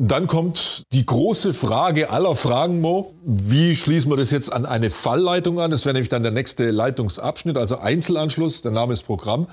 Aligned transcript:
Dann 0.00 0.28
kommt 0.28 0.84
die 0.92 1.04
große 1.04 1.52
Frage 1.52 2.10
aller 2.10 2.36
Fragen, 2.36 2.80
Mo. 2.80 3.14
Wie 3.24 3.74
schließen 3.74 4.08
wir 4.08 4.16
das 4.16 4.30
jetzt 4.30 4.52
an 4.52 4.64
eine 4.64 4.90
Fallleitung 4.90 5.58
an? 5.58 5.72
Das 5.72 5.86
wäre 5.86 5.94
nämlich 5.94 6.08
dann 6.08 6.22
der 6.22 6.30
nächste 6.30 6.70
Leitungsabschnitt, 6.70 7.58
also 7.58 7.78
Einzelanschluss. 7.78 8.62
Der 8.62 8.70
Name 8.70 8.92
ist 8.92 9.02
Programm. 9.02 9.48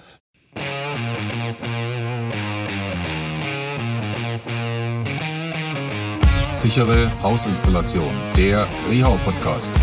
Sichere 6.47 7.11
Hausinstallation, 7.23 8.11
der 8.37 8.67
Rehau 8.87 9.17
Podcast. 9.25 9.73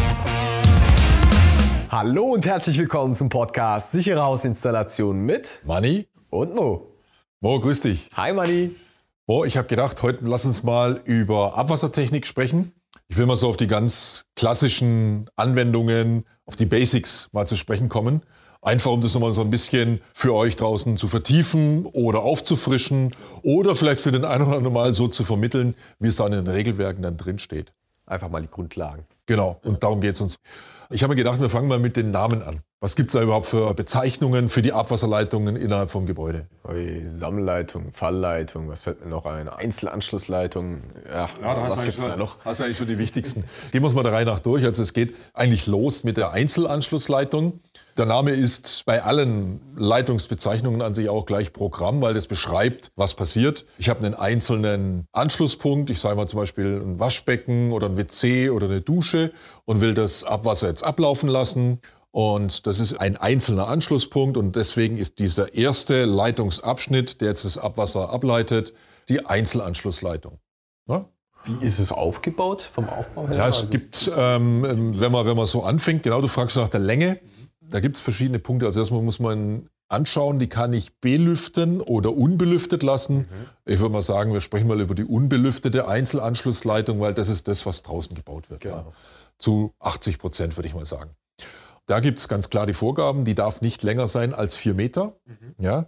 Hallo 1.90 2.34
und 2.34 2.46
herzlich 2.46 2.78
willkommen 2.78 3.16
zum 3.16 3.30
Podcast 3.30 3.90
Sichere 3.90 4.22
Hausinstallation 4.22 5.22
mit 5.22 5.58
Manni 5.64 6.06
und 6.30 6.54
Mo. 6.54 6.86
Mo, 7.40 7.58
grüß 7.58 7.80
dich. 7.80 8.08
Hi 8.14 8.32
Manni. 8.32 8.76
Oh, 9.34 9.46
ich 9.46 9.56
habe 9.56 9.66
gedacht, 9.66 10.02
heute 10.02 10.26
lass 10.26 10.44
uns 10.44 10.62
mal 10.62 11.00
über 11.06 11.56
Abwassertechnik 11.56 12.26
sprechen. 12.26 12.72
Ich 13.08 13.16
will 13.16 13.24
mal 13.24 13.34
so 13.34 13.48
auf 13.48 13.56
die 13.56 13.66
ganz 13.66 14.26
klassischen 14.36 15.30
Anwendungen, 15.36 16.26
auf 16.44 16.54
die 16.54 16.66
Basics 16.66 17.30
mal 17.32 17.46
zu 17.46 17.56
sprechen 17.56 17.88
kommen. 17.88 18.20
Einfach 18.60 18.90
um 18.90 19.00
das 19.00 19.14
nochmal 19.14 19.32
so 19.32 19.40
ein 19.40 19.48
bisschen 19.48 20.02
für 20.12 20.34
euch 20.34 20.56
draußen 20.56 20.98
zu 20.98 21.08
vertiefen 21.08 21.86
oder 21.86 22.20
aufzufrischen 22.20 23.16
oder 23.42 23.74
vielleicht 23.74 24.00
für 24.02 24.12
den 24.12 24.26
einen 24.26 24.44
oder 24.44 24.56
anderen 24.58 24.74
mal 24.74 24.92
so 24.92 25.08
zu 25.08 25.24
vermitteln, 25.24 25.76
wie 25.98 26.08
es 26.08 26.16
dann 26.16 26.34
in 26.34 26.44
den 26.44 26.54
Regelwerken 26.54 27.02
dann 27.02 27.16
drin 27.16 27.38
steht. 27.38 27.72
Einfach 28.04 28.28
mal 28.28 28.42
die 28.42 28.50
Grundlagen. 28.50 29.06
Genau, 29.32 29.58
und 29.64 29.82
darum 29.82 30.02
geht 30.02 30.16
es 30.16 30.20
uns. 30.20 30.38
Ich 30.90 31.02
habe 31.02 31.12
mir 31.12 31.16
gedacht, 31.16 31.40
wir 31.40 31.48
fangen 31.48 31.66
mal 31.66 31.78
mit 31.78 31.96
den 31.96 32.10
Namen 32.10 32.42
an. 32.42 32.60
Was 32.80 32.96
gibt 32.96 33.08
es 33.08 33.14
da 33.14 33.22
überhaupt 33.22 33.46
für 33.46 33.72
Bezeichnungen 33.72 34.50
für 34.50 34.60
die 34.60 34.74
Abwasserleitungen 34.74 35.56
innerhalb 35.56 35.88
vom 35.88 36.04
Gebäude? 36.04 36.48
Ui, 36.68 37.04
Sammelleitung, 37.06 37.92
Fallleitung, 37.92 38.68
was 38.68 38.82
fällt 38.82 39.02
mir 39.02 39.08
noch 39.08 39.24
ein? 39.24 39.48
Einzelanschlussleitung. 39.48 40.82
Ja, 41.08 41.30
ja 41.40 41.54
da 41.54 41.62
was 41.62 41.82
gibt 41.82 41.96
es 41.96 42.00
da 42.00 42.16
noch? 42.16 42.44
Hast 42.44 42.60
du 42.60 42.64
eigentlich 42.64 42.76
schon 42.76 42.88
die 42.88 42.98
wichtigsten. 42.98 43.44
Gehen 43.70 43.82
wir 43.82 43.86
uns 43.86 43.94
mal 43.94 44.02
der 44.02 44.12
Reihe 44.12 44.26
nach 44.26 44.40
durch. 44.40 44.66
Also 44.66 44.82
es 44.82 44.92
geht 44.92 45.14
eigentlich 45.32 45.66
los 45.66 46.04
mit 46.04 46.18
der 46.18 46.32
Einzelanschlussleitung. 46.32 47.60
Der 47.96 48.06
Name 48.06 48.32
ist 48.32 48.84
bei 48.84 49.02
allen 49.02 49.60
Leitungsbezeichnungen 49.76 50.82
an 50.82 50.92
sich 50.92 51.08
auch 51.08 51.24
gleich 51.24 51.52
Programm, 51.52 52.00
weil 52.00 52.14
das 52.14 52.26
beschreibt, 52.26 52.90
was 52.96 53.14
passiert. 53.14 53.64
Ich 53.78 53.88
habe 53.88 54.04
einen 54.04 54.14
einzelnen 54.14 55.06
Anschlusspunkt, 55.12 55.88
ich 55.88 56.00
sage 56.00 56.16
mal 56.16 56.26
zum 56.26 56.40
Beispiel 56.40 56.82
ein 56.82 56.98
Waschbecken 56.98 57.70
oder 57.70 57.86
ein 57.86 57.96
WC 57.96 58.50
oder 58.50 58.66
eine 58.66 58.80
Dusche 58.80 59.21
und 59.64 59.80
will 59.80 59.94
das 59.94 60.24
Abwasser 60.24 60.68
jetzt 60.68 60.82
ablaufen 60.82 61.28
lassen. 61.28 61.80
Und 62.10 62.66
das 62.66 62.78
ist 62.78 62.94
ein 62.94 63.16
einzelner 63.16 63.68
Anschlusspunkt 63.68 64.36
und 64.36 64.54
deswegen 64.54 64.98
ist 64.98 65.18
dieser 65.18 65.54
erste 65.54 66.04
Leitungsabschnitt, 66.04 67.20
der 67.20 67.28
jetzt 67.28 67.44
das 67.44 67.56
Abwasser 67.56 68.10
ableitet, 68.10 68.74
die 69.08 69.24
Einzelanschlussleitung. 69.24 70.38
Ja? 70.88 71.06
Wie 71.44 71.64
ist 71.64 71.78
es 71.78 71.90
aufgebaut 71.90 72.62
vom 72.62 72.88
Aufbau 72.88 73.28
her? 73.28 73.36
Ja, 73.36 73.48
es 73.48 73.56
also 73.56 73.68
gibt, 73.68 74.10
ähm, 74.14 74.62
wenn, 74.98 75.10
man, 75.10 75.26
wenn 75.26 75.36
man 75.36 75.46
so 75.46 75.62
anfängt, 75.62 76.02
genau, 76.02 76.20
du 76.20 76.28
fragst 76.28 76.56
nach 76.56 76.68
der 76.68 76.80
Länge, 76.80 77.20
da 77.60 77.80
gibt 77.80 77.96
es 77.96 78.02
verschiedene 78.02 78.38
Punkte. 78.38 78.66
Also 78.66 78.80
erstmal 78.80 79.02
muss 79.02 79.18
man 79.18 79.68
anschauen, 79.92 80.38
die 80.38 80.48
kann 80.48 80.72
ich 80.72 80.94
belüften 81.00 81.80
oder 81.80 82.14
unbelüftet 82.14 82.82
lassen. 82.82 83.18
Mhm. 83.18 83.26
Ich 83.64 83.80
würde 83.80 83.92
mal 83.92 84.02
sagen, 84.02 84.32
wir 84.32 84.40
sprechen 84.40 84.68
mal 84.68 84.80
über 84.80 84.94
die 84.94 85.04
unbelüftete 85.04 85.86
Einzelanschlussleitung, 85.86 87.00
weil 87.00 87.14
das 87.14 87.28
ist 87.28 87.48
das, 87.48 87.66
was 87.66 87.82
draußen 87.82 88.14
gebaut 88.14 88.50
wird. 88.50 88.60
Genau. 88.60 88.76
Ja. 88.76 88.92
Zu 89.38 89.72
80 89.80 90.18
Prozent, 90.18 90.56
würde 90.56 90.68
ich 90.68 90.74
mal 90.74 90.84
sagen. 90.84 91.10
Da 91.86 92.00
gibt 92.00 92.18
es 92.18 92.28
ganz 92.28 92.48
klar 92.48 92.66
die 92.66 92.74
Vorgaben, 92.74 93.24
die 93.24 93.34
darf 93.34 93.60
nicht 93.60 93.82
länger 93.82 94.06
sein 94.06 94.34
als 94.34 94.56
vier 94.56 94.74
Meter. 94.74 95.16
Mhm. 95.26 95.64
Ja. 95.64 95.86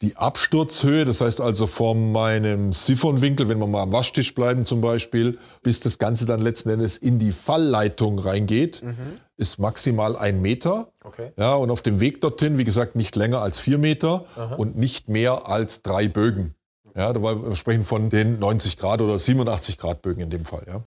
Die 0.00 0.16
Absturzhöhe, 0.16 1.04
das 1.04 1.20
heißt 1.20 1.40
also 1.40 1.66
von 1.66 2.12
meinem 2.12 2.72
Siphonwinkel, 2.72 3.48
wenn 3.48 3.58
wir 3.58 3.66
mal 3.66 3.82
am 3.82 3.92
Waschtisch 3.92 4.32
bleiben 4.32 4.64
zum 4.64 4.80
Beispiel, 4.80 5.38
bis 5.62 5.80
das 5.80 5.98
Ganze 5.98 6.24
dann 6.24 6.40
letzten 6.40 6.70
Endes 6.70 6.96
in 6.96 7.18
die 7.18 7.32
Fallleitung 7.32 8.20
reingeht, 8.20 8.82
mhm. 8.84 9.18
Ist 9.38 9.58
maximal 9.58 10.16
ein 10.16 10.42
Meter. 10.42 10.92
Okay. 11.02 11.32
Ja, 11.36 11.54
und 11.54 11.70
auf 11.70 11.80
dem 11.80 12.00
Weg 12.00 12.20
dorthin, 12.20 12.58
wie 12.58 12.64
gesagt, 12.64 12.96
nicht 12.96 13.16
länger 13.16 13.40
als 13.40 13.60
vier 13.60 13.78
Meter 13.78 14.26
Aha. 14.36 14.56
und 14.56 14.76
nicht 14.76 15.08
mehr 15.08 15.46
als 15.48 15.82
drei 15.82 16.08
Bögen. 16.08 16.54
Ja, 16.94 17.12
da 17.12 17.22
wir 17.22 17.54
sprechen 17.54 17.84
von 17.84 18.10
den 18.10 18.40
90 18.40 18.76
Grad 18.76 19.00
oder 19.00 19.18
87 19.18 19.78
Grad 19.78 20.02
Bögen 20.02 20.20
in 20.20 20.30
dem 20.30 20.44
Fall. 20.44 20.64
Ja. 20.66 20.82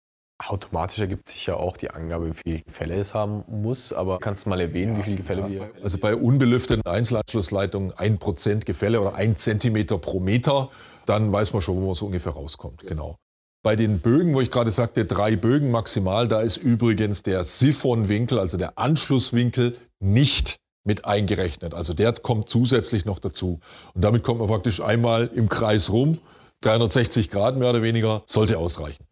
Automatisch 0.46 1.00
ergibt 1.00 1.28
sich 1.28 1.46
ja 1.46 1.56
auch 1.56 1.78
die 1.78 1.92
Angabe, 1.92 2.32
wie 2.32 2.40
viele 2.44 2.60
Gefälle 2.64 2.96
es 2.96 3.14
haben 3.14 3.44
muss. 3.48 3.94
Aber 3.94 4.20
kannst 4.20 4.46
du 4.46 4.50
mal 4.50 4.60
erwähnen, 4.60 4.98
wie 4.98 5.04
viele 5.04 5.18
Gefälle 5.18 5.48
wir. 5.48 5.70
Also 5.82 6.00
bei 6.00 6.16
unbelüfteten 6.16 6.86
Einzelanschlussleitungen 6.86 7.94
1% 7.94 8.66
Gefälle 8.66 9.00
oder 9.00 9.14
1 9.16 9.42
cm 9.42 9.86
pro 10.02 10.20
Meter, 10.20 10.70
dann 11.06 11.32
weiß 11.32 11.54
man 11.54 11.62
schon, 11.62 11.78
wo 11.78 11.86
man 11.86 11.94
so 11.94 12.08
ungefähr 12.08 12.34
rauskommt. 12.34 12.82
Genau. 12.82 13.18
Bei 13.64 13.76
den 13.76 14.00
Bögen, 14.00 14.34
wo 14.34 14.42
ich 14.42 14.50
gerade 14.50 14.72
sagte, 14.72 15.06
drei 15.06 15.36
Bögen 15.36 15.70
maximal, 15.70 16.28
da 16.28 16.42
ist 16.42 16.58
übrigens 16.58 17.22
der 17.22 17.44
Siphonwinkel, 17.44 18.40
also 18.40 18.58
der 18.58 18.80
Anschlusswinkel, 18.80 19.78
nicht 20.00 20.58
mit 20.84 21.06
eingerechnet. 21.06 21.76
Also 21.76 21.94
der 21.94 22.12
kommt 22.14 22.50
zusätzlich 22.50 23.06
noch 23.06 23.20
dazu. 23.20 23.60
Und 23.94 24.04
damit 24.04 24.24
kommt 24.24 24.40
man 24.40 24.48
praktisch 24.48 24.82
einmal 24.82 25.30
im 25.36 25.48
Kreis 25.48 25.92
rum. 25.92 26.18
360 26.62 27.30
Grad 27.30 27.56
mehr 27.56 27.70
oder 27.70 27.84
weniger 27.84 28.24
sollte 28.26 28.58
ausreichen. 28.58 29.06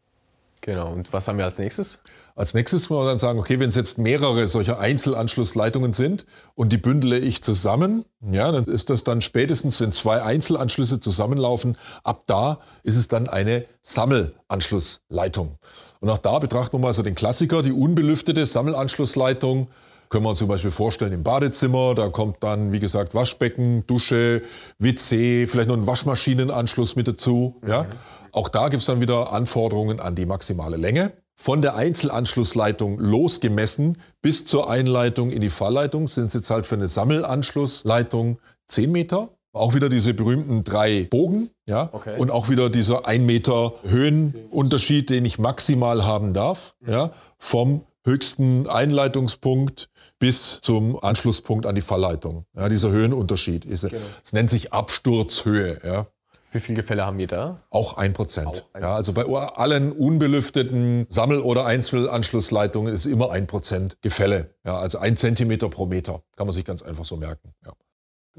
Genau, 0.61 0.91
und 0.91 1.13
was 1.13 1.27
haben 1.27 1.37
wir 1.37 1.45
als 1.45 1.59
nächstes? 1.59 2.01
Als 2.35 2.53
nächstes 2.53 2.89
muss 2.89 2.99
man 2.99 3.07
dann 3.07 3.17
sagen, 3.17 3.39
okay, 3.39 3.59
wenn 3.59 3.69
es 3.69 3.75
jetzt 3.75 3.97
mehrere 3.97 4.47
solcher 4.47 4.79
Einzelanschlussleitungen 4.79 5.91
sind 5.91 6.25
und 6.55 6.71
die 6.71 6.77
bündele 6.77 7.19
ich 7.19 7.41
zusammen, 7.43 8.05
ja, 8.31 8.51
dann 8.51 8.65
ist 8.65 8.89
das 8.89 9.03
dann 9.03 9.21
spätestens, 9.21 9.81
wenn 9.81 9.91
zwei 9.91 10.21
Einzelanschlüsse 10.21 10.99
zusammenlaufen, 10.99 11.77
ab 12.03 12.23
da 12.27 12.59
ist 12.83 12.95
es 12.95 13.07
dann 13.07 13.27
eine 13.27 13.65
Sammelanschlussleitung. 13.81 15.57
Und 15.99 16.09
auch 16.09 16.17
da 16.17 16.39
betrachten 16.39 16.73
wir 16.73 16.79
mal 16.79 16.93
so 16.93 17.03
den 17.03 17.15
Klassiker, 17.15 17.61
die 17.61 17.73
unbelüftete 17.73 18.45
Sammelanschlussleitung. 18.45 19.67
Können 20.09 20.23
wir 20.23 20.29
uns 20.29 20.39
zum 20.39 20.47
Beispiel 20.47 20.71
vorstellen 20.71 21.13
im 21.13 21.21
Badezimmer, 21.21 21.93
da 21.93 22.09
kommt 22.09 22.37
dann, 22.43 22.71
wie 22.71 22.79
gesagt, 22.79 23.13
Waschbecken, 23.13 23.85
Dusche, 23.85 24.41
WC, 24.79 25.45
vielleicht 25.45 25.69
noch 25.69 25.77
ein 25.77 25.85
Waschmaschinenanschluss 25.85 26.95
mit 26.95 27.07
dazu. 27.07 27.61
Ja. 27.67 27.83
Mhm. 27.83 27.87
Auch 28.31 28.49
da 28.49 28.69
gibt 28.69 28.81
es 28.81 28.87
dann 28.87 29.01
wieder 29.01 29.31
Anforderungen 29.31 29.99
an 29.99 30.15
die 30.15 30.25
maximale 30.25 30.77
Länge. 30.77 31.13
Von 31.41 31.61
der 31.61 31.75
Einzelanschlussleitung 31.75 32.99
losgemessen 32.99 33.97
bis 34.21 34.43
zur 34.43 34.69
Einleitung 34.69 35.31
in 35.31 35.39
die 35.39 35.49
Fallleitung 35.49 36.09
sind 36.09 36.25
es 36.25 36.33
jetzt 36.33 36.49
halt 36.49 36.67
für 36.67 36.75
eine 36.75 36.89
Sammelanschlussleitung 36.89 38.39
10 38.67 38.91
Meter. 38.91 39.29
Auch 39.53 39.73
wieder 39.73 39.87
diese 39.87 40.13
berühmten 40.13 40.65
drei 40.65 41.07
Bogen, 41.09 41.49
ja, 41.65 41.89
okay. 41.93 42.19
und 42.19 42.29
auch 42.29 42.49
wieder 42.49 42.69
dieser 42.69 43.07
1 43.07 43.25
Meter 43.25 43.73
Höhenunterschied, 43.83 45.09
den 45.09 45.23
ich 45.23 45.39
maximal 45.39 46.03
haben 46.03 46.33
darf, 46.33 46.75
ja, 46.85 47.13
vom 47.37 47.85
höchsten 48.05 48.67
Einleitungspunkt 48.67 49.89
bis 50.19 50.59
zum 50.59 51.01
Anschlusspunkt 51.01 51.65
an 51.65 51.73
die 51.73 51.81
Fallleitung. 51.81 52.47
Ja, 52.53 52.67
dieser 52.67 52.91
Höhenunterschied. 52.91 53.65
Es 53.65 53.83
genau. 53.83 54.01
nennt 54.33 54.49
sich 54.49 54.73
Absturzhöhe. 54.73 55.79
Ja. 55.85 56.07
Wie 56.51 56.59
viele 56.59 56.81
Gefälle 56.81 57.05
haben 57.05 57.17
wir 57.17 57.27
da? 57.27 57.61
Auch 57.69 57.97
ein 57.97 58.13
Prozent. 58.13 58.65
Ja, 58.79 58.95
also 58.95 59.13
bei 59.13 59.25
allen 59.25 59.91
unbelüfteten 59.91 61.05
Sammel- 61.09 61.41
oder 61.41 61.65
Einzelanschlussleitungen 61.65 62.93
ist 62.93 63.05
immer 63.05 63.31
ein 63.31 63.45
Prozent 63.45 63.97
Gefälle. 64.01 64.55
Ja, 64.65 64.77
also 64.79 64.97
ein 64.97 65.15
Zentimeter 65.15 65.69
pro 65.69 65.85
Meter. 65.85 66.23
Kann 66.35 66.47
man 66.47 66.53
sich 66.53 66.65
ganz 66.65 66.81
einfach 66.81 67.05
so 67.05 67.17
merken. 67.17 67.53
Ja. 67.65 67.73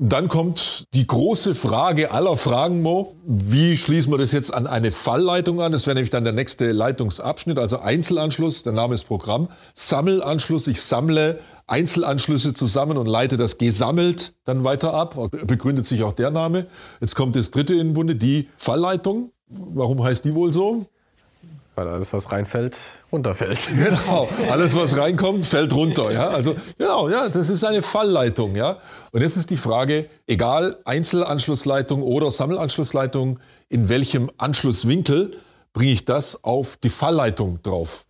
Dann 0.02 0.28
kommt 0.28 0.86
die 0.94 1.06
große 1.06 1.54
Frage 1.54 2.10
aller 2.10 2.36
Fragen, 2.36 2.80
Mo. 2.80 3.16
Wie 3.26 3.76
schließen 3.76 4.10
wir 4.10 4.18
das 4.18 4.32
jetzt 4.32 4.52
an 4.52 4.66
eine 4.66 4.92
Fallleitung 4.92 5.60
an? 5.60 5.72
Das 5.72 5.86
wäre 5.86 5.94
nämlich 5.94 6.10
dann 6.10 6.24
der 6.24 6.32
nächste 6.32 6.72
Leitungsabschnitt, 6.72 7.58
also 7.58 7.80
Einzelanschluss, 7.80 8.62
der 8.62 8.72
Name 8.72 8.94
ist 8.94 9.04
Programm. 9.04 9.48
Sammelanschluss, 9.74 10.68
ich 10.68 10.80
sammle 10.80 11.40
Einzelanschlüsse 11.70 12.52
zusammen 12.54 12.96
und 12.96 13.06
leite 13.06 13.36
das 13.36 13.58
gesammelt 13.58 14.34
dann 14.44 14.64
weiter 14.64 14.92
ab. 14.92 15.16
Begründet 15.46 15.86
sich 15.86 16.02
auch 16.02 16.12
der 16.12 16.30
Name. 16.30 16.66
Jetzt 17.00 17.14
kommt 17.14 17.36
das 17.36 17.50
dritte 17.50 17.74
in 17.74 17.94
Bunde, 17.94 18.16
die 18.16 18.48
Fallleitung. 18.56 19.32
Warum 19.48 20.02
heißt 20.02 20.24
die 20.24 20.34
wohl 20.34 20.52
so? 20.52 20.86
Weil 21.76 21.88
alles, 21.88 22.12
was 22.12 22.30
reinfällt, 22.30 22.76
runterfällt. 23.10 23.68
Genau, 23.76 24.28
alles, 24.50 24.76
was 24.76 24.96
reinkommt, 24.96 25.46
fällt 25.46 25.72
runter. 25.72 26.10
Ja? 26.10 26.28
Also, 26.28 26.56
genau, 26.76 27.08
ja, 27.08 27.28
das 27.28 27.48
ist 27.48 27.64
eine 27.64 27.80
Fallleitung. 27.82 28.56
Ja? 28.56 28.78
Und 29.12 29.22
jetzt 29.22 29.36
ist 29.36 29.50
die 29.50 29.56
Frage, 29.56 30.10
egal 30.26 30.76
Einzelanschlussleitung 30.84 32.02
oder 32.02 32.30
Sammelanschlussleitung, 32.30 33.38
in 33.68 33.88
welchem 33.88 34.30
Anschlusswinkel 34.36 35.38
bringe 35.72 35.92
ich 35.92 36.04
das 36.04 36.42
auf 36.42 36.76
die 36.76 36.90
Fallleitung 36.90 37.62
drauf? 37.62 38.04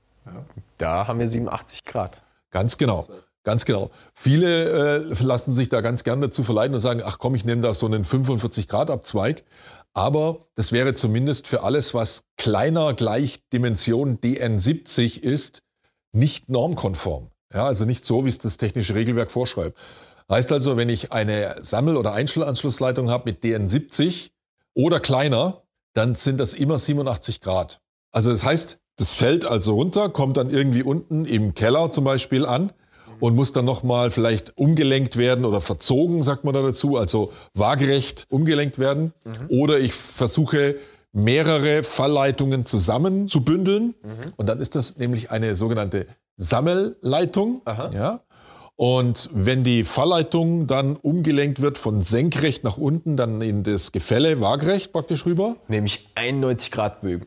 Da 0.79 1.07
haben 1.07 1.19
wir 1.19 1.27
87 1.27 1.85
Grad. 1.85 2.23
Ganz 2.51 2.79
genau. 2.79 3.07
Ganz 3.43 3.65
genau. 3.65 3.91
Viele 4.15 5.09
äh, 5.11 5.23
lassen 5.23 5.53
sich 5.53 5.71
da 5.71 5.81
ganz 5.81 6.05
gern 6.05 6.21
dazu 6.21 6.43
verleiten 6.43 6.75
und 6.75 6.81
sagen, 6.81 7.03
ach 7.05 7.19
komm, 7.19 7.35
ich 7.35 7.45
nehme 7.45 7.63
da 7.63 7.73
so 7.73 7.87
einen 7.87 8.05
45 8.05 8.69
Grad 8.69 8.91
Abzweig. 8.91 9.45
Aber 9.93 10.47
das 10.55 10.73
wäre 10.73 10.95
zumindest 10.95 11.47
für 11.47 11.63
alles, 11.63 11.95
was 11.95 12.25
kleiner 12.37 12.95
gleich 12.95 13.41
Dimension 13.53 14.19
DN70 14.19 15.21
ist, 15.21 15.63
nicht 16.13 16.49
normkonform. 16.49 17.31
Ja, 17.53 17.67
also 17.67 17.85
nicht 17.85 18.05
so, 18.05 18.25
wie 18.25 18.29
es 18.29 18.39
das 18.39 18.57
technische 18.57 18.95
Regelwerk 18.95 19.31
vorschreibt. 19.31 19.77
Heißt 20.29 20.53
also, 20.53 20.77
wenn 20.77 20.89
ich 20.89 21.11
eine 21.11 21.57
Sammel- 21.63 21.97
oder 21.97 22.13
Einzelanschlussleitung 22.13 23.11
habe 23.11 23.31
mit 23.31 23.43
DN70 23.43 24.31
oder 24.75 25.01
kleiner, 25.01 25.65
dann 25.95 26.15
sind 26.15 26.39
das 26.39 26.55
immer 26.55 26.79
87 26.79 27.41
Grad. 27.41 27.81
Also 28.13 28.31
das 28.31 28.45
heißt, 28.45 28.79
das 28.97 29.13
fällt 29.13 29.45
also 29.45 29.75
runter, 29.75 30.09
kommt 30.09 30.37
dann 30.37 30.51
irgendwie 30.51 30.85
unten 30.85 31.25
im 31.25 31.55
Keller 31.55 31.91
zum 31.91 32.05
Beispiel 32.05 32.47
an 32.47 32.73
und 33.21 33.37
muss 33.37 33.53
dann 33.53 33.65
nochmal 33.65 34.11
vielleicht 34.11 34.57
umgelenkt 34.57 35.17
werden 35.17 35.45
oder 35.45 35.61
verzogen, 35.61 36.23
sagt 36.23 36.45
man 36.45 36.55
da 36.55 36.63
dazu, 36.63 36.97
also 36.97 37.33
waagerecht 37.55 38.27
umgelenkt 38.31 38.79
werden. 38.79 39.13
Mhm. 39.25 39.47
Oder 39.49 39.79
ich 39.79 39.95
versuche 39.95 40.77
mehrere 41.13 41.83
Fallleitungen 41.83 42.65
zusammen 42.65 43.29
zu 43.29 43.45
bündeln 43.45 43.95
mhm. 44.03 44.33
und 44.37 44.47
dann 44.49 44.61
ist 44.61 44.75
das 44.75 44.97
nämlich 44.97 45.31
eine 45.31 45.55
sogenannte 45.55 46.07
Sammelleitung. 46.37 47.63
Ja? 47.67 48.21
Und 48.77 49.29
wenn 49.35 49.63
die 49.63 49.85
Fallleitung 49.85 50.67
dann 50.67 50.97
umgelenkt 50.97 51.61
wird 51.61 51.77
von 51.77 52.01
senkrecht 52.01 52.65
nach 52.65 52.79
unten, 52.79 53.17
dann 53.19 53.43
in 53.43 53.63
das 53.63 53.93
Gefälle 53.93 54.41
waagerecht 54.41 54.91
praktisch 54.91 55.27
rüber. 55.27 55.57
Nämlich 55.69 56.09
91 56.15 56.71
Grad 56.71 57.03
Bögen. 57.03 57.27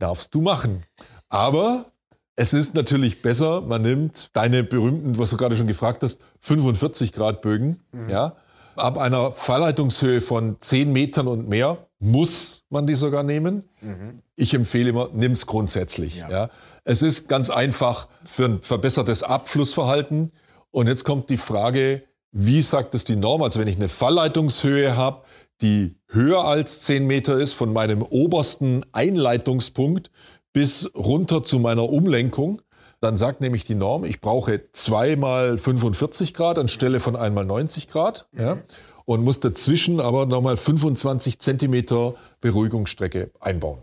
Darfst 0.00 0.34
du 0.34 0.40
machen. 0.40 0.82
Aber 1.28 1.92
es 2.40 2.52
ist 2.52 2.76
natürlich 2.76 3.20
besser, 3.20 3.62
man 3.62 3.82
nimmt 3.82 4.30
deine 4.32 4.62
berühmten, 4.62 5.18
was 5.18 5.30
du 5.30 5.36
gerade 5.36 5.56
schon 5.56 5.66
gefragt 5.66 6.04
hast, 6.04 6.20
45 6.42 7.12
Grad 7.12 7.42
Bögen. 7.42 7.80
Mhm. 7.90 8.08
Ja? 8.08 8.36
Ab 8.76 8.96
einer 8.96 9.32
Fallleitungshöhe 9.32 10.20
von 10.20 10.56
10 10.60 10.92
Metern 10.92 11.26
und 11.26 11.48
mehr 11.48 11.88
muss 11.98 12.62
man 12.70 12.86
die 12.86 12.94
sogar 12.94 13.24
nehmen. 13.24 13.64
Mhm. 13.80 14.22
Ich 14.36 14.54
empfehle 14.54 14.90
immer, 14.90 15.08
nimm 15.12 15.32
es 15.32 15.48
grundsätzlich. 15.48 16.14
Ja. 16.14 16.30
ja. 16.30 16.50
Es 16.84 17.02
ist 17.02 17.28
ganz 17.28 17.50
einfach 17.50 18.06
für 18.24 18.44
ein 18.44 18.62
verbessertes 18.62 19.24
Abflussverhalten. 19.24 20.30
Und 20.70 20.86
jetzt 20.86 21.02
kommt 21.02 21.30
die 21.30 21.38
Frage, 21.38 22.04
wie 22.30 22.62
sagt 22.62 22.94
es 22.94 23.02
die 23.02 23.16
Norm? 23.16 23.42
Also 23.42 23.58
wenn 23.58 23.66
ich 23.66 23.76
eine 23.76 23.88
Fallleitungshöhe 23.88 24.94
habe, 24.94 25.24
die 25.60 25.96
höher 26.06 26.44
als 26.44 26.82
10 26.82 27.04
Meter 27.04 27.36
ist 27.36 27.54
von 27.54 27.72
meinem 27.72 28.02
obersten 28.02 28.86
Einleitungspunkt, 28.92 30.12
bis 30.58 30.90
runter 30.96 31.44
zu 31.44 31.60
meiner 31.60 31.88
Umlenkung. 31.88 32.62
Dann 32.98 33.16
sagt 33.16 33.40
nämlich 33.40 33.62
die 33.62 33.76
Norm, 33.76 34.04
ich 34.04 34.20
brauche 34.20 34.60
zweimal 34.72 35.56
45 35.56 36.34
Grad 36.34 36.58
anstelle 36.58 36.98
von 36.98 37.14
einmal 37.14 37.44
90 37.44 37.88
Grad. 37.88 38.26
Mhm. 38.32 38.40
Ja, 38.40 38.58
und 39.04 39.22
muss 39.22 39.38
dazwischen 39.38 40.00
aber 40.00 40.26
nochmal 40.26 40.56
25 40.56 41.38
Zentimeter 41.38 42.16
Beruhigungsstrecke 42.40 43.30
einbauen. 43.38 43.78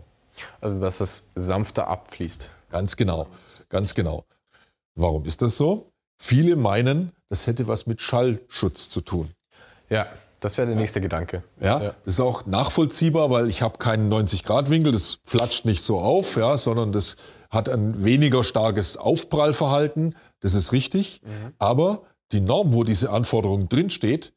Also, 0.60 0.78
dass 0.78 1.00
es 1.00 1.30
sanfter 1.34 1.88
abfließt. 1.88 2.50
Ganz 2.68 2.96
genau, 2.96 3.26
ganz 3.70 3.94
genau. 3.94 4.26
Warum 4.96 5.24
ist 5.24 5.40
das 5.40 5.56
so? 5.56 5.92
Viele 6.18 6.56
meinen, 6.56 7.10
das 7.30 7.46
hätte 7.46 7.68
was 7.68 7.86
mit 7.86 8.02
Schallschutz 8.02 8.90
zu 8.90 9.00
tun. 9.00 9.30
Ja, 9.88 10.08
das 10.40 10.58
wäre 10.58 10.66
der 10.66 10.76
nächste 10.76 11.00
Gedanke. 11.00 11.42
Ja, 11.60 11.82
ja, 11.82 11.94
das 12.04 12.14
ist 12.14 12.20
auch 12.20 12.46
nachvollziehbar, 12.46 13.30
weil 13.30 13.48
ich 13.48 13.62
habe 13.62 13.78
keinen 13.78 14.12
90-Grad-Winkel, 14.12 14.92
das 14.92 15.18
flatscht 15.24 15.64
nicht 15.64 15.82
so 15.82 15.98
auf, 15.98 16.36
ja, 16.36 16.56
sondern 16.56 16.92
das 16.92 17.16
hat 17.50 17.68
ein 17.68 18.04
weniger 18.04 18.42
starkes 18.42 18.96
Aufprallverhalten. 18.96 20.16
Das 20.40 20.54
ist 20.54 20.72
richtig. 20.72 21.22
Mhm. 21.24 21.52
Aber 21.58 22.02
die 22.32 22.40
Norm, 22.40 22.72
wo 22.72 22.84
diese 22.84 23.10
Anforderung 23.10 23.68
drinsteht, 23.68 24.32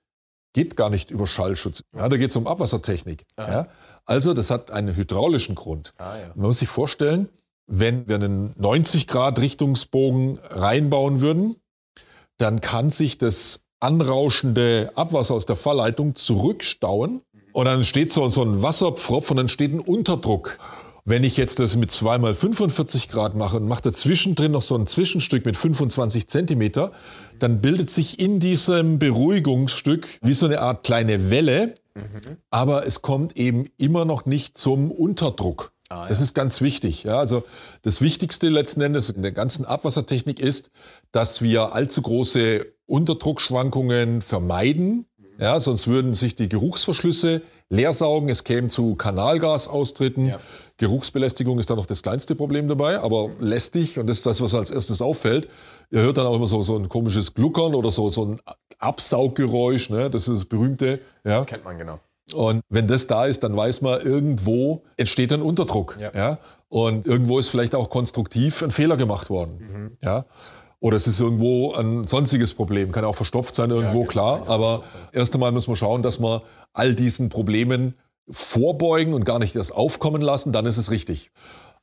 geht 0.54 0.76
gar 0.76 0.90
nicht 0.90 1.12
über 1.12 1.28
Schallschutz. 1.28 1.84
Ja, 1.96 2.10
da 2.10 2.18
geht 2.18 2.30
es 2.30 2.36
um 2.36 2.48
Abwassertechnik. 2.48 3.26
Ja. 3.38 3.68
Also 4.06 4.34
das 4.34 4.50
hat 4.50 4.72
einen 4.72 4.96
hydraulischen 4.96 5.56
Grund. 5.56 5.94
Ah, 5.98 6.18
ja. 6.18 6.28
Man 6.36 6.48
muss 6.48 6.60
sich 6.60 6.70
vorstellen, 6.70 7.30
wenn 7.68 8.08
wir 8.08 8.16
einen 8.16 8.54
90 8.58 9.06
Grad 9.06 9.38
Richtungsbogen 9.38 10.40
reinbauen 10.44 11.22
würden, 11.22 11.56
dann 12.38 12.62
kann 12.62 12.90
sich 12.90 13.18
das 13.20 13.62
anrauschende 13.80 14.92
Abwasser 14.96 15.36
aus 15.36 15.46
der 15.46 15.56
Fallleitung 15.56 16.16
zurückstauen 16.16 17.22
und 17.54 17.66
dann 17.66 17.84
steht 17.84 18.12
so, 18.12 18.28
so 18.30 18.44
ein 18.44 18.62
Wasserpfropf 18.62 19.32
und 19.32 19.38
dann 19.38 19.48
steht 19.48 19.74
ein 19.74 19.80
Unterdruck. 19.80 20.60
Wenn 21.06 21.24
ich 21.24 21.38
jetzt 21.38 21.60
das 21.60 21.76
mit 21.76 21.90
zweimal 21.92 22.36
45 22.36 23.10
Grad 23.10 23.36
mache 23.36 23.58
und 23.58 23.68
mache 23.68 23.82
dazwischen 23.82 24.36
drin 24.36 24.52
noch 24.52 24.62
so 24.62 24.76
ein 24.76 24.86
Zwischenstück 24.86 25.46
mit 25.46 25.58
25 25.58 26.28
Zentimeter, 26.28 26.92
dann 27.40 27.62
bildet 27.62 27.90
sich 27.90 28.20
in 28.20 28.40
diesem 28.40 29.00
Beruhigungsstück 29.00 30.08
wie 30.22 30.34
so 30.34 30.46
eine 30.46 30.62
Art 30.62 30.84
kleine 30.84 31.32
Welle, 31.32 31.76
mhm. 31.96 32.38
aber 32.52 32.86
es 32.86 33.02
kommt 33.02 33.38
eben 33.38 33.66
immer 33.78 34.06
noch 34.06 34.26
nicht 34.26 34.58
zum 34.58 34.92
Unterdruck. 34.92 35.72
Ah, 35.90 36.04
ja. 36.04 36.08
Das 36.08 36.22
ist 36.22 36.36
ganz 36.36 36.62
wichtig. 36.62 37.04
Ja, 37.04 37.20
also 37.20 37.44
das 37.82 38.00
Wichtigste 38.00 38.48
letzten 38.50 38.82
Endes 38.82 39.10
in 39.10 39.24
der 39.24 39.32
ganzen 39.32 39.66
Abwassertechnik 39.66 40.40
ist, 40.40 40.70
dass 41.12 41.42
wir 41.42 41.74
allzu 41.74 42.04
große 42.04 42.66
Unterdruckschwankungen 42.86 44.22
vermeiden. 44.22 45.08
Ja, 45.40 45.60
sonst 45.60 45.88
würden 45.88 46.14
sich 46.14 46.36
die 46.36 46.50
Geruchsverschlüsse 46.50 47.42
leer 47.70 47.94
saugen. 47.94 48.30
Es 48.30 48.44
käme 48.44 48.68
zu 48.68 48.96
Kanalgasaustritten. 48.96 50.28
Ja. 50.28 50.40
Geruchsbelästigung 50.78 51.60
ist 51.60 51.70
da 51.70 51.76
noch 51.76 51.86
das 51.86 52.04
kleinste 52.04 52.36
Problem 52.36 52.68
dabei, 52.68 53.00
aber 53.00 53.32
lästig, 53.40 53.98
und 53.98 54.08
das 54.08 54.18
ist 54.18 54.26
das, 54.26 54.42
was 54.42 54.54
als 54.54 54.70
erstes 54.70 55.02
auffällt. 55.02 55.50
Ihr 55.92 56.02
hört 56.02 56.18
dann 56.18 56.28
auch 56.28 56.36
immer 56.36 56.48
so, 56.48 56.62
so 56.62 56.78
ein 56.78 56.88
komisches 56.88 57.34
Gluckern 57.34 57.74
oder 57.74 57.92
so, 57.92 58.10
so 58.10 58.26
ein 58.26 58.42
Absauggeräusch. 58.78 59.90
Ne? 59.90 60.10
Das 60.10 60.28
ist 60.28 60.38
das 60.38 60.46
berühmte. 60.46 61.00
Ja. 61.24 61.38
Das 61.38 61.48
kennt 61.48 61.66
man 61.66 61.78
genau. 61.78 62.00
Und 62.34 62.62
wenn 62.70 62.88
das 62.88 63.08
da 63.08 63.26
ist, 63.26 63.44
dann 63.44 63.56
weiß 63.56 63.82
man, 63.82 64.02
irgendwo 64.02 64.84
entsteht 64.98 65.34
ein 65.34 65.42
Unterdruck. 65.42 65.98
Ja. 66.00 66.12
ja? 66.14 66.36
Und 66.68 67.08
irgendwo 67.08 67.40
ist 67.40 67.50
vielleicht 67.50 67.76
auch 67.76 67.90
konstruktiv 67.90 68.62
ein 68.62 68.72
Fehler 68.72 68.98
gemacht 68.98 69.30
worden. 69.30 69.60
Mhm. 69.60 69.98
Ja? 70.04 70.26
Oder 70.82 70.96
es 70.96 71.08
ist 71.08 71.20
irgendwo 71.20 71.74
ein 71.74 72.08
sonstiges 72.08 72.54
Problem, 72.54 72.92
kann 72.92 73.04
auch 73.04 73.16
verstopft 73.16 73.54
sein 73.54 73.70
irgendwo, 73.70 74.02
ja, 74.02 74.08
genau. 74.08 74.12
klar. 74.12 74.44
Aber 74.48 74.84
erst 75.12 75.34
einmal 75.34 75.52
muss 75.52 75.68
man 75.68 75.76
schauen, 75.76 76.02
dass 76.02 76.20
wir 76.20 76.44
all 76.74 76.96
diesen 76.96 77.30
Problemen 77.30 77.96
vorbeugen 78.30 79.14
und 79.14 79.26
gar 79.26 79.40
nicht 79.40 79.56
erst 79.56 79.74
aufkommen 79.74 80.22
lassen, 80.22 80.54
dann 80.54 80.66
ist 80.66 80.78
es 80.78 80.92
richtig. 80.92 81.32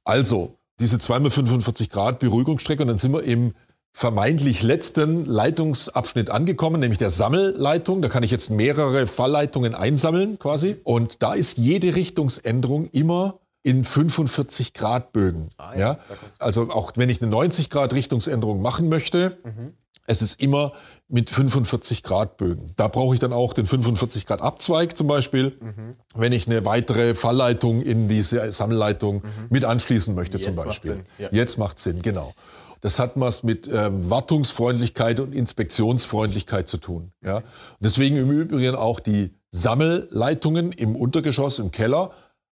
Also, 0.04 0.56
diese 0.78 0.96
2x45 0.96 1.90
Grad 1.90 2.18
Beruhigungsstrecke 2.20 2.82
und 2.82 2.88
dann 2.88 2.98
sind 2.98 3.12
wir 3.12 3.22
im 3.24 3.54
vermeintlich 3.96 4.62
letzten 4.62 5.24
Leitungsabschnitt 5.24 6.28
angekommen, 6.28 6.80
nämlich 6.80 6.98
der 6.98 7.08
Sammelleitung. 7.08 8.02
Da 8.02 8.10
kann 8.10 8.22
ich 8.22 8.30
jetzt 8.30 8.50
mehrere 8.50 9.06
Fallleitungen 9.06 9.74
einsammeln 9.74 10.38
quasi. 10.38 10.76
Und 10.84 11.22
da 11.22 11.32
ist 11.32 11.56
jede 11.56 11.94
Richtungsänderung 11.94 12.90
immer 12.90 13.38
in 13.62 13.84
45 13.84 14.74
Grad 14.74 15.12
Bögen. 15.12 15.48
Ah, 15.56 15.72
ja, 15.72 15.78
ja? 15.78 15.98
Also 16.38 16.68
auch 16.68 16.92
wenn 16.96 17.08
ich 17.08 17.22
eine 17.22 17.30
90 17.30 17.70
Grad 17.70 17.94
Richtungsänderung 17.94 18.60
machen 18.60 18.90
möchte, 18.90 19.38
mhm. 19.44 19.72
Es 20.06 20.22
ist 20.22 20.40
immer 20.40 20.72
mit 21.08 21.30
45 21.30 22.02
Grad 22.02 22.36
Bögen. 22.36 22.72
Da 22.76 22.88
brauche 22.88 23.14
ich 23.14 23.20
dann 23.20 23.32
auch 23.32 23.52
den 23.52 23.66
45 23.66 24.26
Grad 24.26 24.40
Abzweig 24.40 24.96
zum 24.96 25.06
Beispiel, 25.06 25.56
mhm. 25.60 25.94
wenn 26.14 26.32
ich 26.32 26.46
eine 26.46 26.64
weitere 26.64 27.14
Fallleitung 27.14 27.82
in 27.82 28.08
diese 28.08 28.50
Sammelleitung 28.50 29.16
mhm. 29.16 29.46
mit 29.50 29.64
anschließen 29.64 30.14
möchte 30.14 30.38
Jetzt 30.38 30.46
zum 30.46 30.56
Beispiel. 30.56 30.96
Macht 30.96 31.06
ja. 31.18 31.28
Jetzt 31.30 31.58
macht 31.58 31.78
Sinn, 31.78 32.02
genau. 32.02 32.34
Das 32.80 32.98
hat 32.98 33.12
was 33.14 33.42
mit 33.42 33.68
ähm, 33.72 34.08
Wartungsfreundlichkeit 34.08 35.18
und 35.20 35.34
Inspektionsfreundlichkeit 35.34 36.68
zu 36.68 36.76
tun. 36.76 37.12
Ja? 37.24 37.36
Und 37.38 37.44
deswegen 37.80 38.16
im 38.16 38.30
Übrigen 38.30 38.74
auch 38.74 39.00
die 39.00 39.34
Sammelleitungen 39.50 40.72
im 40.72 40.94
Untergeschoss, 40.94 41.58
im 41.58 41.70
Keller. 41.70 42.12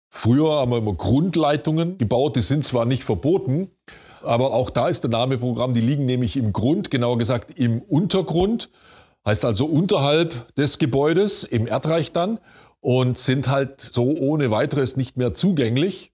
Früher 0.08 0.60
haben 0.60 0.70
wir 0.70 0.78
immer 0.78 0.94
Grundleitungen 0.94 1.98
gebaut, 1.98 2.36
die 2.36 2.42
sind 2.42 2.64
zwar 2.64 2.84
nicht 2.84 3.02
verboten, 3.02 3.70
aber 4.24 4.52
auch 4.52 4.70
da 4.70 4.88
ist 4.88 5.04
der 5.04 5.10
Name 5.10 5.38
Programm, 5.38 5.74
die 5.74 5.80
liegen 5.80 6.06
nämlich 6.06 6.36
im 6.36 6.52
Grund, 6.52 6.90
genauer 6.90 7.18
gesagt 7.18 7.58
im 7.58 7.80
Untergrund, 7.82 8.70
heißt 9.26 9.44
also 9.44 9.66
unterhalb 9.66 10.54
des 10.56 10.78
Gebäudes, 10.78 11.44
im 11.44 11.66
Erdreich 11.66 12.12
dann, 12.12 12.38
und 12.80 13.16
sind 13.18 13.48
halt 13.48 13.80
so 13.80 14.04
ohne 14.16 14.50
weiteres 14.50 14.96
nicht 14.96 15.16
mehr 15.16 15.34
zugänglich. 15.34 16.12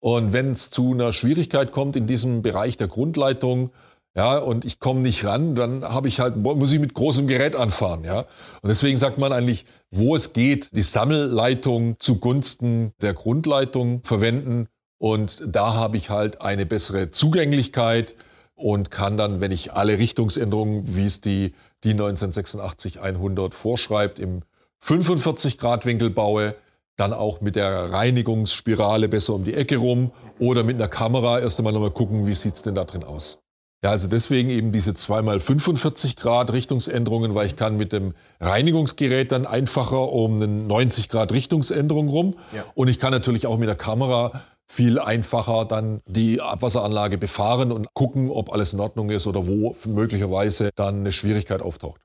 Und 0.00 0.32
wenn 0.32 0.50
es 0.50 0.70
zu 0.70 0.92
einer 0.92 1.12
Schwierigkeit 1.12 1.70
kommt 1.70 1.94
in 1.94 2.06
diesem 2.06 2.42
Bereich 2.42 2.76
der 2.76 2.88
Grundleitung, 2.88 3.70
ja, 4.14 4.36
und 4.38 4.64
ich 4.64 4.78
komme 4.78 5.00
nicht 5.00 5.24
ran, 5.24 5.54
dann 5.54 5.84
habe 5.84 6.08
ich 6.08 6.20
halt, 6.20 6.36
muss 6.36 6.72
ich 6.72 6.80
mit 6.80 6.92
großem 6.92 7.26
Gerät 7.26 7.56
anfahren, 7.56 8.04
ja. 8.04 8.26
Und 8.60 8.68
deswegen 8.68 8.98
sagt 8.98 9.18
man 9.18 9.32
eigentlich, 9.32 9.64
wo 9.90 10.14
es 10.14 10.32
geht, 10.34 10.76
die 10.76 10.82
Sammelleitung 10.82 11.96
zugunsten 11.98 12.92
der 13.00 13.14
Grundleitung 13.14 14.02
verwenden. 14.04 14.68
Und 15.02 15.42
da 15.44 15.74
habe 15.74 15.96
ich 15.96 16.10
halt 16.10 16.42
eine 16.42 16.64
bessere 16.64 17.10
Zugänglichkeit 17.10 18.14
und 18.54 18.92
kann 18.92 19.16
dann, 19.16 19.40
wenn 19.40 19.50
ich 19.50 19.72
alle 19.72 19.98
Richtungsänderungen, 19.98 20.94
wie 20.94 21.06
es 21.06 21.20
die, 21.20 21.54
die 21.82 21.94
1986-100 21.94 23.52
vorschreibt, 23.52 24.20
im 24.20 24.42
45 24.78 25.58
Grad 25.58 25.86
Winkel 25.86 26.10
baue, 26.10 26.54
dann 26.94 27.12
auch 27.12 27.40
mit 27.40 27.56
der 27.56 27.90
Reinigungsspirale 27.90 29.08
besser 29.08 29.34
um 29.34 29.42
die 29.42 29.54
Ecke 29.54 29.78
rum 29.78 30.12
oder 30.38 30.62
mit 30.62 30.76
einer 30.76 30.86
Kamera 30.86 31.40
erst 31.40 31.58
einmal 31.58 31.72
nochmal 31.72 31.90
gucken, 31.90 32.28
wie 32.28 32.34
sieht 32.34 32.54
es 32.54 32.62
denn 32.62 32.76
da 32.76 32.84
drin 32.84 33.02
aus. 33.02 33.42
Ja, 33.82 33.90
also 33.90 34.06
deswegen 34.06 34.50
eben 34.50 34.70
diese 34.70 34.94
zweimal 34.94 35.40
45 35.40 36.14
Grad 36.14 36.52
Richtungsänderungen, 36.52 37.34
weil 37.34 37.48
ich 37.48 37.56
kann 37.56 37.76
mit 37.76 37.92
dem 37.92 38.14
Reinigungsgerät 38.38 39.32
dann 39.32 39.44
einfacher 39.46 40.12
um 40.12 40.36
eine 40.36 40.46
90 40.46 41.08
Grad 41.08 41.32
Richtungsänderung 41.32 42.08
rum. 42.08 42.36
Ja. 42.54 42.64
Und 42.76 42.86
ich 42.86 43.00
kann 43.00 43.10
natürlich 43.10 43.48
auch 43.48 43.58
mit 43.58 43.66
der 43.66 43.74
Kamera 43.74 44.44
viel 44.68 44.98
einfacher 44.98 45.64
dann 45.64 46.00
die 46.06 46.40
Abwasseranlage 46.40 47.18
befahren 47.18 47.72
und 47.72 47.92
gucken, 47.94 48.30
ob 48.30 48.52
alles 48.52 48.72
in 48.72 48.80
Ordnung 48.80 49.10
ist 49.10 49.26
oder 49.26 49.46
wo 49.46 49.76
möglicherweise 49.86 50.70
dann 50.74 51.00
eine 51.00 51.12
Schwierigkeit 51.12 51.60
auftaucht. 51.60 52.00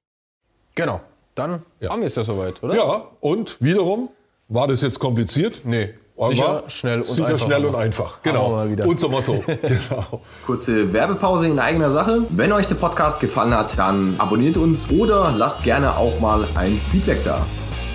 Genau. 0.76 1.02
Dann 1.36 1.62
ja. 1.80 1.92
haben 1.92 2.02
wir 2.02 2.08
es 2.08 2.16
ja 2.16 2.24
soweit, 2.24 2.62
oder? 2.64 2.76
Ja, 2.76 3.08
und 3.20 3.62
wiederum, 3.62 4.10
war 4.48 4.68
das 4.68 4.82
jetzt 4.82 5.00
kompliziert? 5.00 5.62
Nee. 5.66 5.94
Sicher, 6.30 6.64
schnell 6.68 6.98
und 7.00 7.06
sicher, 7.06 7.28
einfach. 7.28 7.46
schnell 7.46 7.66
und 7.66 7.76
einfach. 7.76 8.24
Genau. 8.24 8.66
Unser 8.86 9.10
Motto. 9.10 9.44
genau. 9.62 10.22
Kurze 10.48 10.92
Werbepause 10.92 11.48
in 11.48 11.60
eigener 11.60 11.92
Sache. 11.92 12.24
Wenn 12.30 12.52
euch 12.52 12.66
der 12.66 12.76
Podcast 12.76 13.20
gefallen 13.20 13.56
hat, 13.56 13.78
dann 13.78 14.16
abonniert 14.18 14.58
uns 14.58 14.90
oder 14.90 15.32
lasst 15.38 15.64
gerne 15.64 15.96
auch 15.96 16.20
mal 16.20 16.48
ein 16.56 16.82
Feedback 16.92 17.24
da. 17.24 17.46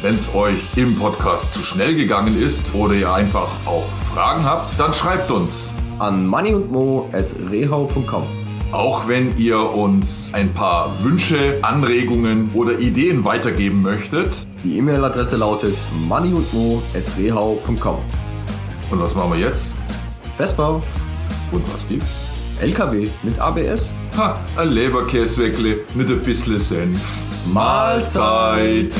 Wenn 0.03 0.17
es 0.17 0.35
euch 0.35 0.59
im 0.75 0.97
Podcast 0.97 1.55
zu 1.55 1.63
schnell 1.63 1.95
gegangen 1.95 2.37
ist 2.37 2.75
oder 2.75 2.93
ihr 2.95 3.15
einfach 3.15 3.47
auch 3.65 3.87
Fragen 4.13 4.45
habt, 4.45 4.81
dann 4.81 4.93
schreibt 4.93 5.31
uns. 5.31 5.71
An 6.01 6.27
moneyundmo.rehau.com. 6.27 8.25
Auch 8.73 9.07
wenn 9.07 9.39
ihr 9.39 9.61
uns 9.61 10.35
ein 10.35 10.53
paar 10.53 11.05
Wünsche, 11.05 11.61
Anregungen 11.63 12.51
oder 12.53 12.81
Ideen 12.81 13.25
weitergeben 13.25 13.81
möchtet. 13.83 14.45
Die 14.65 14.77
E-Mail-Adresse 14.79 15.37
lautet 15.37 15.77
moneyundmo.rehau.com. 16.09 17.99
Und 18.91 19.01
was 19.01 19.15
machen 19.15 19.35
wir 19.35 19.39
jetzt? 19.39 19.73
Vespa, 20.37 20.83
Und 21.53 21.73
was 21.73 21.89
gibt's? 21.89 22.27
LKW 22.61 23.07
mit 23.23 23.39
ABS. 23.39 23.95
Ha, 24.17 24.35
ein 24.57 24.69
Leberkäsweckle 24.69 25.79
mit 25.95 26.11
ein 26.11 26.23
bisschen 26.23 26.59
Senf. 26.59 27.01
Mahlzeit! 27.53 28.93